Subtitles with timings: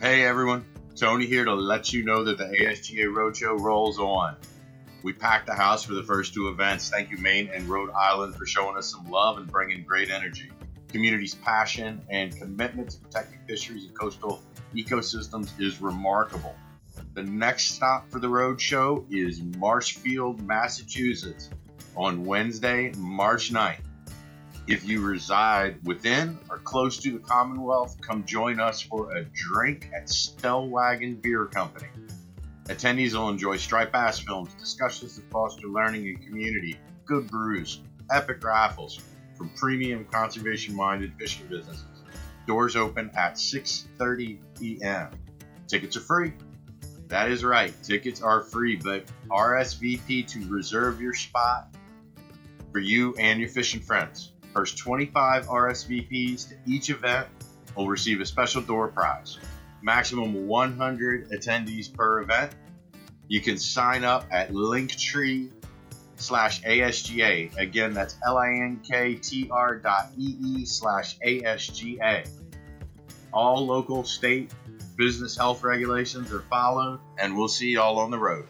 [0.00, 0.64] Hey everyone,
[0.94, 4.36] Tony here to let you know that the ASGA Roadshow rolls on.
[5.02, 6.88] We packed the house for the first two events.
[6.88, 10.52] Thank you, Maine and Rhode Island, for showing us some love and bringing great energy.
[10.86, 14.40] Community's passion and commitment to protecting fisheries and coastal
[14.72, 16.54] ecosystems is remarkable.
[17.14, 21.50] The next stop for the roadshow is Marshfield, Massachusetts
[21.96, 23.87] on Wednesday, March 9th.
[24.68, 29.88] If you reside within or close to the Commonwealth, come join us for a drink
[29.96, 31.88] at Stellwagen Beer Company.
[32.66, 38.44] Attendees will enjoy striped bass films, discussions that foster learning and community, good brews, epic
[38.44, 39.00] raffles
[39.38, 41.86] from premium conservation-minded fishing businesses.
[42.46, 45.08] Doors open at 6:30 p.m.
[45.66, 46.34] Tickets are free.
[47.06, 51.74] That is right, tickets are free, but RSVP to reserve your spot
[52.70, 54.32] for you and your fishing friends.
[54.58, 57.28] First 25 RSVPs to each event
[57.76, 59.38] will receive a special door prize.
[59.82, 62.56] Maximum 100 attendees per event.
[63.28, 65.52] You can sign up at Linktree
[66.16, 67.56] slash ASGA.
[67.56, 72.28] Again, that's L-I-N-K-T-R dot E-E slash ASGA.
[73.32, 74.52] All local, state,
[74.96, 78.48] business health regulations are followed, and we'll see y'all on the road.